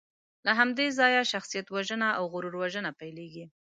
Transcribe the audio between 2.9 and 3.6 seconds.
پیلېږي.